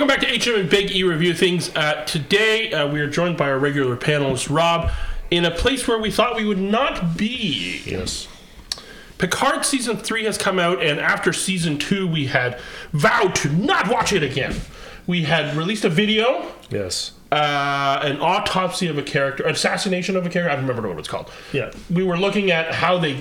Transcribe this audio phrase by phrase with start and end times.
[0.00, 1.68] welcome back to HM and Big E Review Things.
[1.76, 4.90] Uh, today, uh, we are joined by our regular panelist, Rob,
[5.30, 7.82] in a place where we thought we would not be.
[7.84, 8.26] Yes.
[9.18, 12.58] Picard season three has come out, and after season two, we had
[12.94, 14.56] vowed to not watch it again.
[15.06, 17.12] We had released a video, Yes.
[17.30, 20.50] uh, an autopsy of a character, assassination of a character.
[20.50, 21.30] I don't remember what it's called.
[21.52, 21.72] Yeah.
[21.90, 23.20] We were looking at how they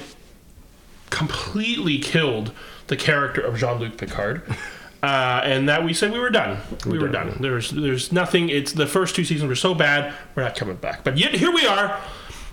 [1.10, 2.54] completely killed
[2.88, 4.44] the character of Jean Luc Picard.
[5.02, 6.58] Uh, and that we said we were done.
[6.86, 7.38] We were done.
[7.40, 8.50] There's there's nothing.
[8.50, 10.14] It's the first two seasons were so bad.
[10.36, 11.04] We're not coming back.
[11.04, 12.00] But yet here we are.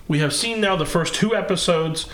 [0.07, 2.07] We have seen now the first two episodes.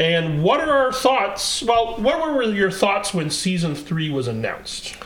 [0.00, 1.62] And what are our thoughts?
[1.62, 4.96] Well, what were your thoughts when season three was announced?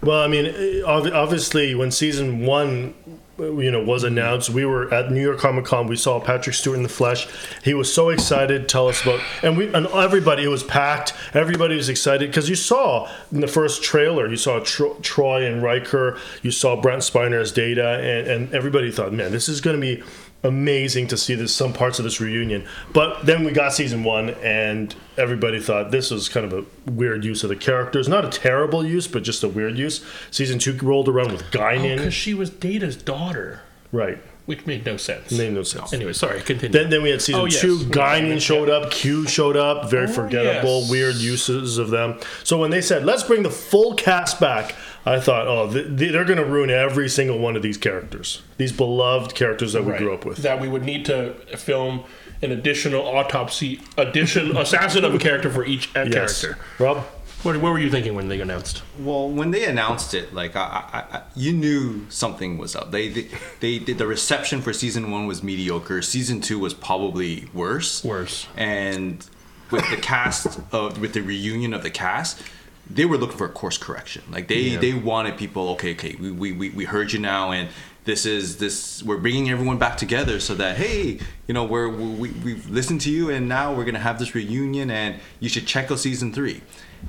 [0.00, 2.94] Well, I mean, obviously, when season one,
[3.38, 5.86] you know, was announced, we were at New York Comic Con.
[5.86, 7.28] We saw Patrick Stewart in the flesh.
[7.62, 10.44] He was so excited tell us about, and we and everybody.
[10.44, 11.14] It was packed.
[11.34, 15.62] Everybody was excited because you saw in the first trailer, you saw Tro- Troi and
[15.62, 16.18] Riker.
[16.42, 19.80] You saw Brent Spiner as Data, and and everybody thought, man, this is going to
[19.80, 20.02] be
[20.42, 22.66] amazing to see this some parts of this reunion.
[22.92, 27.24] But then we got season one, and everybody thought this was kind of a weird
[27.24, 28.08] use of the characters.
[28.08, 30.04] Not a terrible use, but just a weird use.
[30.30, 33.60] Season two rolled around with Guinan, oh, Because she was Data's daughter,
[33.92, 34.18] right?
[34.48, 35.30] which made no sense.
[35.30, 35.92] Made no sense.
[35.92, 36.72] Anyway, sorry, continue.
[36.72, 37.60] Then, then we had season Oh, yes.
[37.60, 37.80] two.
[37.80, 38.90] Guinan showed up.
[38.90, 39.90] Q showed up.
[39.90, 40.90] Very oh, forgettable, yes.
[40.90, 42.18] weird uses of them.
[42.44, 44.74] So when they said, "Let's bring the full cast back,"
[45.08, 48.42] I thought, "Oh, th- th- they're going to ruin every single one of these characters.
[48.58, 49.98] These beloved characters that we Right.
[50.00, 52.04] grew up with." That we would need to film
[52.42, 56.12] an additional autopsy, addition, assassin of a character for each Yes.
[56.42, 56.58] character.
[56.78, 57.04] Rob.
[57.44, 58.82] What, what were you thinking when they announced?
[58.98, 62.90] Well, when they announced it, like I, I, I, you knew something was up.
[62.90, 63.28] They, they,
[63.60, 66.02] they did the reception for season one was mediocre.
[66.02, 68.02] Season two was probably worse.
[68.02, 68.48] Worse.
[68.56, 69.24] And
[69.70, 72.42] with the cast of, with the reunion of the cast,
[72.90, 74.22] they were looking for a course correction.
[74.30, 75.70] Like they, they wanted people.
[75.70, 77.68] Okay, okay, we, we, we, we heard you now, and
[78.04, 79.02] this is this.
[79.02, 83.10] We're bringing everyone back together so that hey, you know, we're we, we've listened to
[83.10, 86.62] you, and now we're gonna have this reunion, and you should check out season three.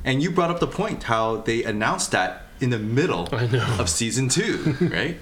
[0.04, 3.28] And you brought up the point how they announced that in the middle
[3.80, 5.18] of season two, right?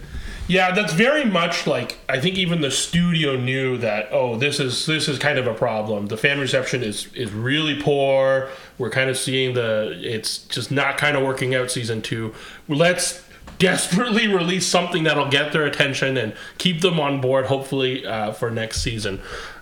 [0.47, 4.85] Yeah, that's very much like I think even the studio knew that oh this is
[4.85, 6.07] this is kind of a problem.
[6.07, 8.49] The fan reception is is really poor.
[8.77, 12.33] We're kind of seeing the it's just not kind of working out season 2.
[12.69, 13.23] Let's
[13.59, 18.49] desperately release something that'll get their attention and keep them on board hopefully uh, for
[18.49, 19.19] next season.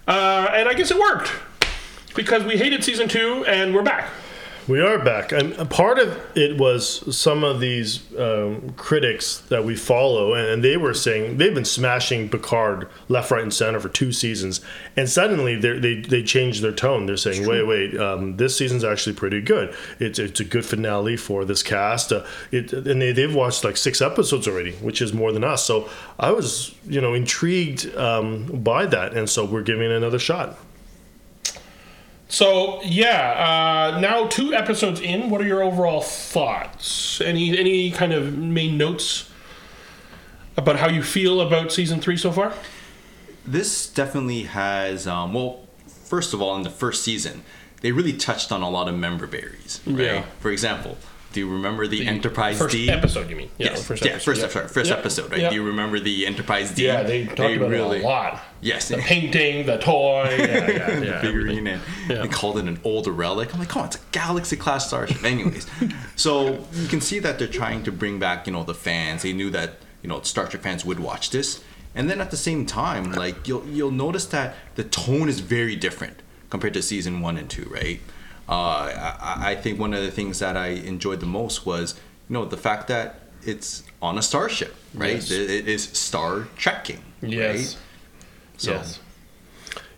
[0.07, 1.31] Uh, and I guess it worked.
[2.13, 4.09] Because we hated season 2 and we're back.
[4.67, 9.75] We are back, and part of it was some of these um, critics that we
[9.75, 14.11] follow, and, they were saying they've been smashing Picard left, right, and center for two
[14.11, 14.61] seasons,
[14.97, 17.05] and suddenly they they changed their tone.
[17.05, 19.75] They're saying, "Wait, wait, um, this season's actually pretty good.
[19.99, 23.77] It's it's a good finale for this cast." Uh, it, and they they've watched like
[23.77, 25.63] six episodes already, which is more than us.
[25.63, 30.19] So I was you know intrigued um, by that, and so we're giving it another
[30.19, 30.57] shot.
[32.27, 35.29] So yeah, uh, now two episodes in.
[35.29, 37.21] What are your overall thoughts?
[37.21, 39.29] Any any kind of main notes
[40.57, 42.53] about how you feel about season three so far?
[43.47, 47.43] this definitely has um, well first of all in the first season
[47.81, 50.21] they really touched on a lot of member berries right Yeah.
[50.39, 50.97] for example
[51.35, 53.49] do you remember the, enterprise first d episode, you mean?
[53.57, 54.97] Yeah, yes the first yeah, episode, first, sorry, first Yeah.
[54.97, 55.49] episode right Yeah.
[55.49, 58.41] do you remember the enterprise d Yeah, they talked about it a lot.
[58.61, 63.11] yes The painting, the toy, yeah, yeah, yeah, figurine and they called it an older
[63.11, 63.53] relic.
[63.53, 65.23] I'm like, come on, it's a galaxy class starship.
[65.23, 65.67] Anyways,
[66.15, 69.23] so you can see that they're trying to bring back, you know, the fans.
[69.23, 71.61] They knew that, you know, Star Trek fans would watch this.
[71.93, 75.75] And then at the same time, like you'll you'll notice that the tone is very
[75.75, 76.17] different
[76.49, 77.99] compared to season one and two, right?
[78.47, 78.53] Uh,
[79.21, 81.95] I, I think one of the things that I enjoyed the most was,
[82.29, 85.15] you know, the fact that it's on a starship, right?
[85.15, 85.31] Yes.
[85.31, 87.55] It, it is star trekking, Yes.
[87.55, 87.77] right?
[88.57, 88.99] So Yes.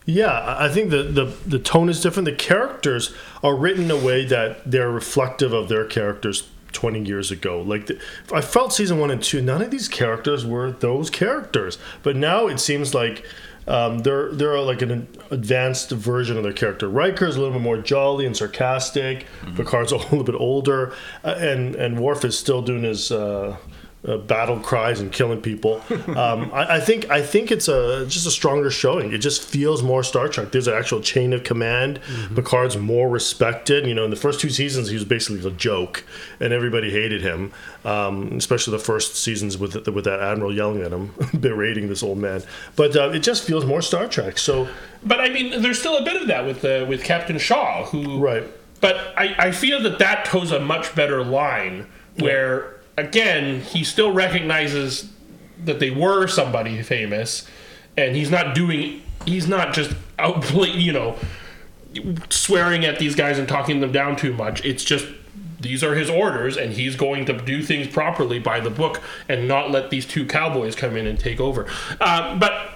[0.06, 2.26] Yeah, I I think the, the the tone is different.
[2.26, 3.14] The characters
[3.44, 7.62] are written in a way that they're reflective of their characters 20 years ago.
[7.62, 8.00] Like the,
[8.34, 11.78] I felt season 1 and 2 none of these characters were those characters.
[12.04, 13.26] But now it seems like
[13.68, 16.90] um, they're they're like an advanced version of their character.
[16.90, 19.26] Riker's a little bit more jolly and sarcastic.
[19.56, 20.94] Picard's a little bit older,
[21.24, 23.58] uh, and and Worf is still doing his uh,
[24.08, 25.82] uh, battle cries and killing people.
[26.08, 29.12] Um, I, I think I think it's a just a stronger showing.
[29.12, 30.52] It just feels more Star Trek.
[30.52, 32.00] There's an actual chain of command.
[32.34, 33.86] Picard's more respected.
[33.86, 36.06] You know, in the first two seasons, he was basically a joke,
[36.40, 37.52] and everybody hated him.
[37.84, 42.18] Um, especially the first seasons with with that admiral yelling at him, berating this old
[42.18, 42.42] man.
[42.76, 44.38] But uh, it just feels more Star Trek.
[44.40, 44.68] So
[45.04, 48.20] But I mean, there's still a bit of that with uh, with Captain Shaw, who
[48.20, 48.44] Right.
[48.80, 51.88] But I, I feel that that toes a much better line
[52.20, 55.12] where again, he still recognizes
[55.64, 57.48] that they were somebody famous,
[57.96, 59.02] and he's not doing.
[59.26, 61.16] He's not just out, you know,
[62.30, 64.64] swearing at these guys and talking them down too much.
[64.66, 65.06] It's just
[65.60, 69.48] these are his orders, and he's going to do things properly by the book and
[69.48, 71.66] not let these two cowboys come in and take over.
[72.00, 72.74] Uh, but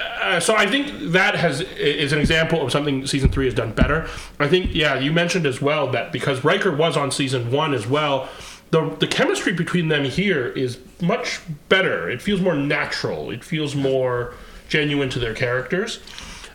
[0.00, 3.72] uh, so I think that has is an example of something season three has done
[3.72, 4.08] better.
[4.40, 7.86] I think yeah, you mentioned as well that because Riker was on season one as
[7.86, 8.28] well,
[8.74, 12.10] the the chemistry between them here is much better.
[12.10, 13.30] It feels more natural.
[13.30, 14.34] It feels more
[14.68, 16.00] genuine to their characters.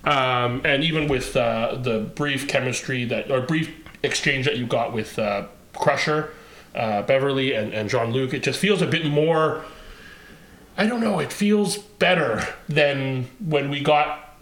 [0.03, 3.73] Um, and even with uh, the brief chemistry that or brief
[4.03, 6.31] exchange that you got with uh, Crusher,
[6.75, 9.63] uh, Beverly, and, and Jean it just feels a bit more.
[10.77, 11.19] I don't know.
[11.19, 14.37] It feels better than when we got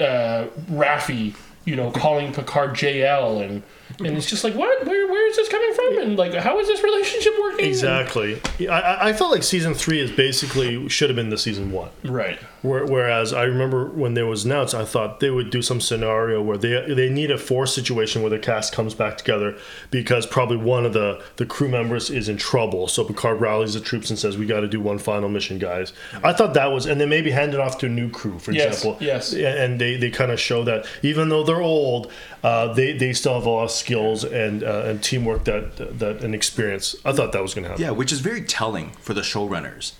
[0.00, 1.34] uh, Raffi,
[1.64, 3.62] you know, calling Picard JL, and
[3.98, 4.86] and it's just like, what?
[4.86, 5.98] Where where is this coming from?
[6.02, 7.66] And like, how is this relationship working?
[7.66, 8.40] Exactly.
[8.68, 11.90] I- I, felt like season three is basically should have been the season one.
[12.04, 12.38] Right.
[12.62, 16.58] Whereas I remember when there was announced, I thought they would do some scenario where
[16.58, 19.56] they they need a force situation where the cast comes back together
[19.90, 22.88] because probably one of the the crew members is in trouble.
[22.88, 25.92] So Picard rallies the troops and says, "We got to do one final mission, guys."
[26.24, 28.50] I thought that was, and then maybe hand it off to a new crew, for
[28.52, 28.98] Yes, example.
[29.00, 29.32] yes.
[29.32, 32.10] And they they kind of show that even though they're old,
[32.42, 36.22] uh, they they still have a lot of skills and uh, and teamwork that that
[36.24, 36.96] and experience.
[37.04, 37.84] I thought that was going to happen.
[37.84, 39.92] Yeah, which is very telling for the showrunners.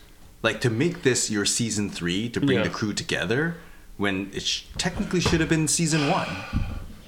[0.42, 2.64] Like to make this your season three to bring Yeah.
[2.64, 3.54] the crew together
[3.96, 6.28] when it sh- technically should have been season one.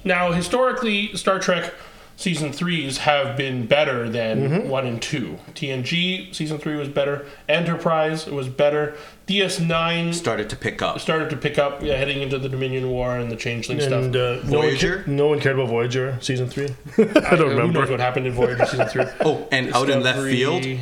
[0.05, 1.73] Now, historically, Star Trek
[2.19, 4.69] season threes have been better than Mm-hmm.
[4.69, 5.37] one and two.
[5.55, 7.25] TNG season three was better.
[7.47, 8.95] Enterprise was better.
[9.27, 10.99] DS9 Started to pick up.
[10.99, 14.03] started to pick up yeah, heading into the Dominion War and the Changeling And stuff.
[14.03, 15.03] uh, no, one Voyager?
[15.03, 16.65] ca- no one cared about Voyager season three.
[16.97, 17.03] I
[17.35, 17.79] don't Who remember.
[17.79, 19.05] knows what happened in Voyager season three?
[19.21, 20.79] Oh, and out in left Discovery- field,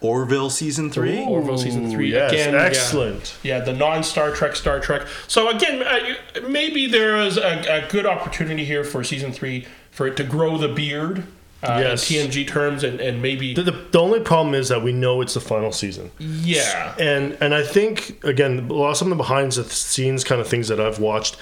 [0.00, 1.18] Orville season three.
[1.18, 1.28] Ooh.
[1.28, 2.12] Orville season three.
[2.12, 2.60] Yes, Again, yeah.
[2.62, 3.36] excellent.
[3.42, 5.02] Yeah, the non Star Trek Star Trek.
[5.26, 9.66] So again, uh, maybe there is a, a good opportunity here for season three
[9.98, 11.24] for it to grow the beard.
[11.60, 12.08] Uh, Yes.
[12.12, 15.20] in TNG terms, and, and maybe The, the, the only problem is that we know
[15.22, 19.18] it's the final season, yeah, and and I think again, a lot of some of
[19.18, 21.36] the behind the scenes kind of things that I've watched.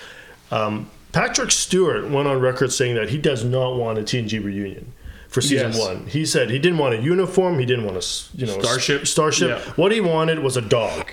[0.51, 4.91] Um, Patrick Stewart went on record saying that he does not want a TNG reunion
[5.29, 5.79] for season Yes.
[5.79, 6.07] one.
[6.07, 7.59] He said he didn't want a uniform.
[7.59, 8.05] He didn't want a
[8.39, 9.07] you know Starship.
[9.07, 9.49] Starship.
[9.51, 9.73] Yeah.
[9.77, 11.11] What he wanted was a dog.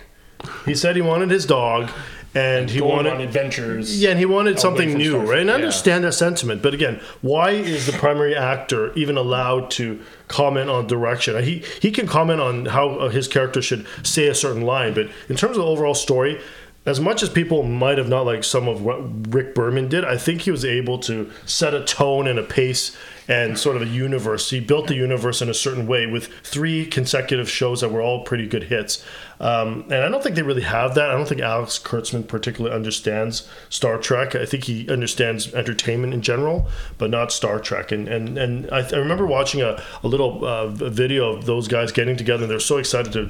[0.66, 1.90] He said he wanted his dog,
[2.36, 4.02] and he wanted adventures.
[4.02, 5.40] Yeah, and he wanted something new, right?
[5.40, 5.66] And I yeah.
[5.66, 10.88] understand that sentiment, but again, why is the primary actor even allowed to comment on
[10.88, 11.42] direction?
[11.44, 15.10] He he can comment on how uh, his character should say a certain line, but
[15.30, 16.42] in terms of the overall story,
[16.86, 20.18] as much as people might have not liked some of what Rick Berman did, I
[20.18, 22.96] think he was able to set a tone and a pace
[23.26, 24.50] and sort of a universe.
[24.50, 28.26] He built the universe in a certain way with three consecutive shows that were all
[28.26, 29.04] pretty good hits.
[29.40, 31.10] Um, and I don't think they really have that.
[31.10, 34.36] I don't think Alex Kurtzman particularly understands Star Trek.
[34.36, 37.94] I think he understands entertainment in general, but not Star Trek.
[37.94, 41.94] And and, and I, I remember watching a, a little uh, video of those guys
[41.94, 42.44] getting together.
[42.44, 43.30] and They're so excited to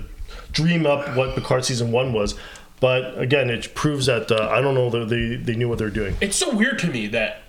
[0.52, 2.36] dream up what Picard season one was.
[2.83, 5.89] But again, it proves that uh, I don't know that they, they knew what they're
[6.01, 6.18] doing.
[6.19, 7.39] It's so weird to me that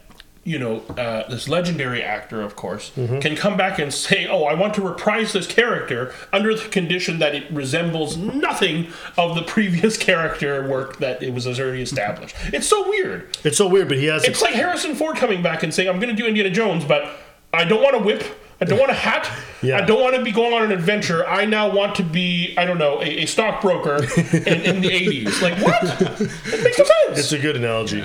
[0.45, 3.19] you know uh, this legendary actor, of course, Mm-hmm.
[3.19, 7.19] can come back and say, "Oh, I want to reprise this character under the condition
[7.19, 8.87] that it resembles nothing
[9.19, 13.37] of the previous character work that it was already established." It's so weird.
[13.43, 14.23] It's so weird, but he has.
[14.23, 17.11] It's like Harrison Ford coming back and saying, "I'm going to do Indiana Jones, but
[17.53, 18.23] I don't want a whip."
[18.61, 19.29] I don't want a hat.
[19.63, 19.79] Yeah.
[19.79, 21.27] I don't want to be going on an adventure.
[21.27, 25.43] I now want to be, I don't know, a, a stockbroker in, in the 80s.
[25.43, 25.83] Like, what?
[26.21, 27.19] It makes no sense.
[27.19, 28.05] it's a good analogy.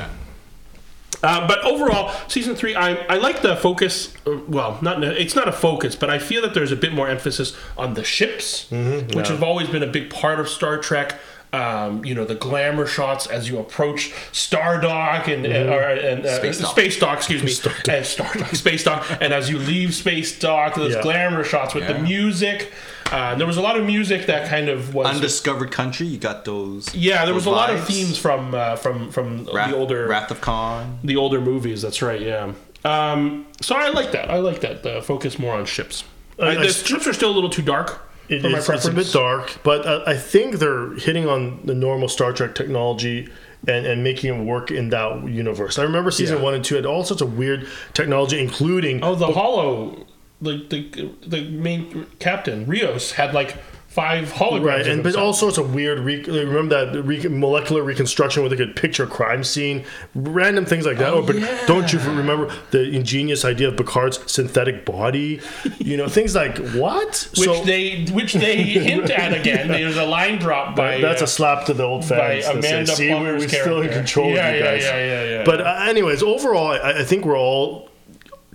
[1.21, 4.13] Uh, but overall, season three, I, I like the focus.
[4.25, 7.09] uh, Well, not it's not a focus, but I feel that there's a bit more
[7.09, 11.19] emphasis on the ships, which have always been a big part of Star Trek.
[11.51, 16.23] Um, you know the glamour shots as you approach Star Dock and, and, or, and
[16.23, 16.71] uh, Space Dock.
[16.71, 20.75] Space Dock, excuse me, and Star Dock, Space Dock, and as you leave Space Dock,
[20.75, 21.01] those Yeah.
[21.01, 22.71] glamour shots with the music.
[23.11, 26.05] Uh, there was a lot of music that kind of was Undiscovered country.
[26.05, 26.93] You got those.
[26.93, 27.25] yeah.
[27.25, 30.29] There was a those lot of themes from uh, from from Wrath, the older Wrath
[30.29, 30.99] of Khan.
[31.03, 31.81] the older movies.
[31.81, 32.21] That's right.
[32.21, 32.53] Yeah.
[32.85, 34.29] Um, so I like that.
[34.29, 34.83] I like that.
[34.83, 36.03] The focus more on ships.
[36.39, 38.69] I, I the st- ships are still a little too dark It for my is,
[38.69, 39.07] it's a preference.
[39.11, 43.27] bit dark, but uh, I think they're hitting on the normal Star Trek technology
[43.67, 45.77] and, and making it work in that universe.
[45.79, 46.43] I remember season Yeah.
[46.43, 50.05] one and two had all sorts of weird technology, including Oh, the Hollow,
[50.41, 53.55] the, the the main captain Rios had like
[53.89, 54.63] five holograms.
[54.65, 55.99] Right, and but all sorts of weird.
[55.99, 59.83] Re- remember that re- molecular reconstruction where they could picture crime scene,
[60.15, 61.09] random things like that.
[61.11, 61.65] Oh, Oh, but yeah.
[61.65, 65.41] don't you remember the ingenious idea of Picard's synthetic body?
[65.79, 67.29] You know, things like what?
[67.37, 69.67] which they which they hint at again.
[69.79, 72.45] There's a line drop by that's uh, a slap to the old by fans.
[72.45, 74.83] say, Amanda See, we're, we're still in control Yeah, of you yeah, guys.
[74.83, 77.88] yeah, yeah, yeah, But uh, anyways, overall, I, I think we're all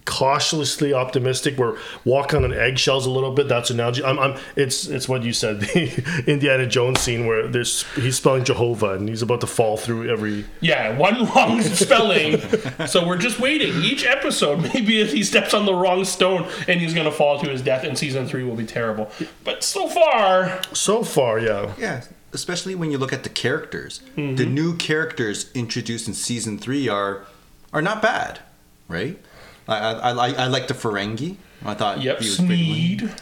[0.05, 1.57] cautiously optimistic.
[1.57, 3.49] We're walking on eggshells a little bit.
[3.49, 4.05] That's an analogy.
[4.05, 8.45] I'm, I'm, it's it's what you said, the Indiana Jones scene where there's he's spelling
[8.45, 10.45] Jehovah and he's about to fall through every.
[10.61, 12.41] Yeah, one wrong spelling.
[12.87, 13.75] so we're just waiting.
[13.83, 17.39] Each episode, maybe if he steps on the wrong stone and he's going to fall
[17.41, 19.11] to his death, and season three will be terrible.
[19.45, 21.73] But so far, So far, yeah.
[21.79, 24.01] Yeah, especially when you look at the characters.
[24.17, 24.37] Mm-hmm.
[24.37, 27.25] The new characters introduced in season three are
[27.73, 28.41] are not bad,
[28.89, 29.19] right?
[29.69, 31.37] I I, I, like- I like the Ferengi.
[31.65, 32.65] I thought yep, he was pretty.
[32.99, 33.15] Sneed.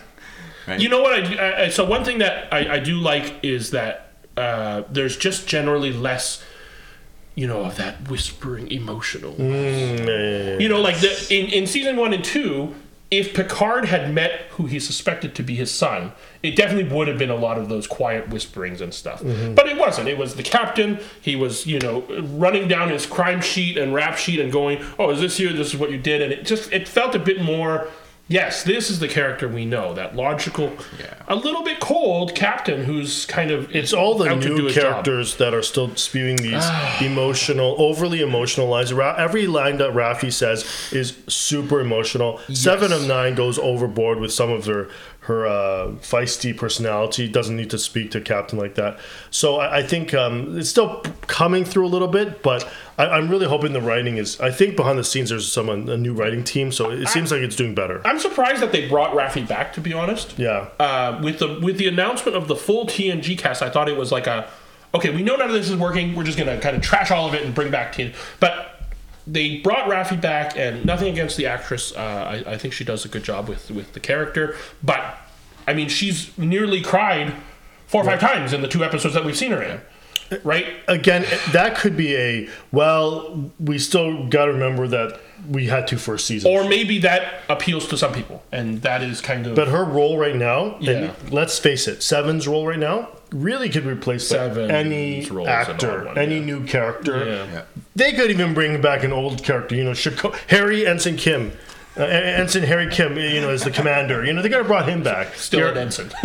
[0.66, 0.80] Right.
[0.80, 1.12] You know what?
[1.12, 5.16] I, I- I so one thing that I, I do like is that uh, there's
[5.16, 6.42] just generally less,
[7.34, 9.34] you know, of that whispering emotional.
[9.34, 12.75] Mm, You know, like the, in in season one and two,
[13.12, 17.19] if Picard had met who he suspected to be his son, it definitely would have
[17.19, 19.23] been a lot of those quiet whisperings and stuff.
[19.23, 19.54] Mm-hmm.
[19.54, 20.09] But it wasn't.
[20.09, 20.99] It was the captain.
[21.21, 25.11] He was, you know, running down his crime sheet and rap sheet and going, "Oh,
[25.11, 25.52] is this you?
[25.52, 27.88] This is what you did." And it just it felt a bit more.
[28.29, 29.93] Yes, this is the character we know.
[29.93, 31.14] That logical, Yeah.
[31.29, 34.64] a little bit cold captain who's kind of It's all the out to do new
[34.67, 34.85] his job.
[34.85, 36.64] characters that are still spewing these
[37.02, 38.93] emotional, overly emotionalized.
[38.97, 42.41] Ra- every line that Raffi says is super emotional.
[42.52, 44.88] Seven of nine goes overboard with some of her
[45.26, 47.29] her uh, feisty personality.
[47.29, 48.99] Doesn't need to speak to a captain like that.
[49.31, 53.29] So I, I think um, it's still coming through a little bit, but I, I'm
[53.29, 54.41] really hoping the writing is.
[54.41, 57.41] I think behind the scenes there's someone a new writing team, so it seems like
[57.41, 58.00] it's doing better.
[58.05, 59.73] I'm surprised that they brought Raffi back.
[59.75, 60.69] To be honest, Yeah.
[60.81, 64.11] uh, with the with the announcement of the full TNG cast, I thought it was
[64.11, 64.49] like a
[64.95, 66.14] okay, we know none of this is working.
[66.14, 68.14] We're just gonna kind of trash all of it and bring back TNG.
[68.41, 68.72] But
[69.26, 71.93] they brought Raffi back, and nothing against the actress.
[71.95, 74.57] Uh, I, I think she does a good job with with the character.
[74.83, 75.19] But
[75.67, 77.35] I mean, she's nearly cried
[77.87, 79.81] four or five times in the two episodes that we've seen her in.
[80.45, 80.67] Right?
[80.88, 83.50] again, that could be a well.
[83.61, 86.55] We still got to remember that we had two first seasons.
[86.55, 90.17] Or maybe that appeals to some people, and that is kind of but her role
[90.17, 90.93] right now, Yeah.
[90.93, 95.47] and let's face it, Seven's role right now really could replace by Seven's any role
[95.47, 96.45] is an odd actor, one, any yeah.
[96.45, 97.26] new character.
[97.26, 97.62] Yeah.
[97.94, 101.52] They could even bring back an old character, you know, Chico- Harry Ensign Kim.
[101.94, 104.25] Uh, Ensign Harry Kim, you know, as the commander.
[104.25, 105.34] You know, they could have brought him back.
[105.34, 106.11] Still an ensign.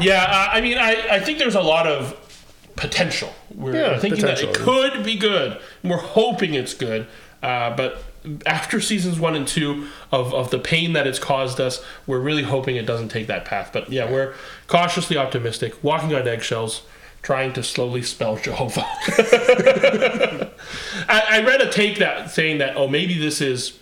[0.00, 2.14] yeah, uh, I mean, I, I think there's a lot of
[2.76, 3.32] potential.
[3.54, 5.58] We're Yeah, thinking that it could be good.
[5.82, 7.06] We're hoping it's good.
[7.42, 8.02] Uh, but
[8.46, 12.42] after seasons one and two of, of the pain that it's caused us, we're really
[12.44, 13.70] hoping it doesn't take that path.
[13.72, 14.34] But yeah, we're
[14.68, 16.82] cautiously optimistic, walking on eggshells,
[17.28, 18.86] trying to slowly spell Jehovah.
[21.10, 23.78] I, I read a take that saying that, oh, maybe this is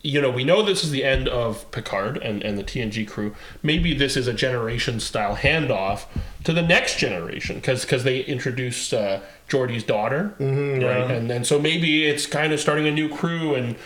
[0.00, 3.34] you know, we know this is the end of Picard and, and the TNG crew.
[3.62, 6.04] Maybe this is a generation style handoff
[6.44, 11.10] to the next generation because they introduced uh, Geordi's daughter, right?
[11.10, 13.76] And and so maybe it's kind of starting a new crew and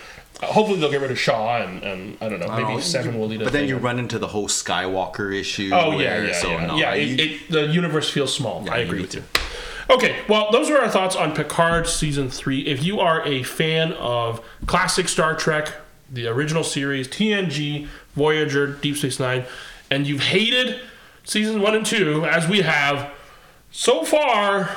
[0.42, 3.18] hopefully they'll get rid of Shaw and, and I don't know, maybe Oh, Seven you-
[3.20, 3.40] will lead.
[3.44, 5.70] But then you run into the whole Skywalker issue.
[5.72, 6.66] Oh yeah, where- yeah, so yeah.
[6.66, 8.62] no, yeah it, it, the universe feels small.
[8.64, 9.22] Yeah, I agree with you.
[9.90, 12.60] Okay, well, those were our thoughts on Picard season three.
[12.66, 15.72] If you are a fan of classic Star Trek,
[16.10, 19.44] the original series, TNG, Voyager, Deep Space Nine,
[19.90, 20.80] and you've hated
[21.24, 23.10] seasons one and two, as we have
[23.70, 24.76] so far,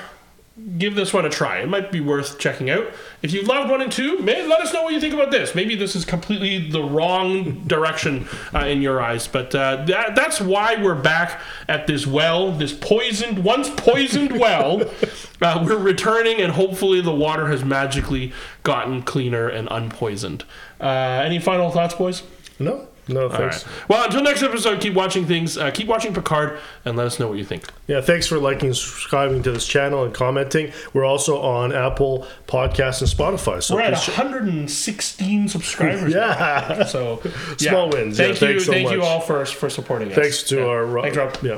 [0.78, 1.60] give this one a try.
[1.60, 2.88] It might be worth checking out.
[3.22, 5.54] If you loved one and two, may, let us know what you think about this.
[5.54, 10.42] Maybe this is completely the wrong direction uh, in your eyes, but uh, that, that's
[10.42, 14.82] why we're back at this well, this poisoned, once poisoned well.
[15.44, 20.44] Uh, we're returning, and hopefully the water has magically gotten cleaner and unpoisoned.
[20.80, 20.86] Uh,
[21.26, 22.22] any final thoughts, boys?
[22.60, 23.66] No, no, thanks.
[23.66, 23.90] right.
[23.90, 25.58] Well, until next episode, keep watching things.
[25.58, 27.66] Uh, keep watching Picard, and let us know what you think.
[27.88, 30.72] Yeah, thanks for liking and subscribing to this channel and commenting.
[30.94, 33.62] We're also on Apple Podcasts and Spotify.
[33.62, 36.14] So We're at please ch- 116 subscribers.
[36.14, 36.20] now.
[36.20, 36.84] yeah.
[36.86, 37.56] So yeah.
[37.58, 38.18] Small wins.
[38.20, 40.16] Yeah, Thank you, thanks so thank you all for for supporting us.
[40.16, 40.66] Thanks to Yeah.
[40.66, 41.38] our thanks, Rob.
[41.44, 41.58] yeah.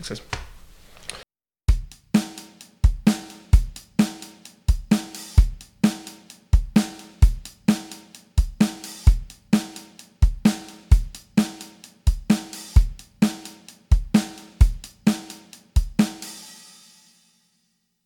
[0.00, 0.39] Thanks, guys.